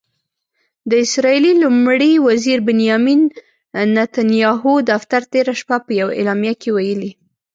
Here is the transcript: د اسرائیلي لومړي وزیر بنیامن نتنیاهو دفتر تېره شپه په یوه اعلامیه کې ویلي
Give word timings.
د 0.89 0.91
اسرائیلي 1.05 1.53
لومړي 1.63 2.11
وزیر 2.27 2.57
بنیامن 2.67 3.19
نتنیاهو 3.97 4.73
دفتر 4.91 5.21
تېره 5.33 5.53
شپه 5.59 5.77
په 5.85 5.91
یوه 5.99 6.11
اعلامیه 6.17 6.53
کې 6.61 6.69
ویلي 6.75 7.11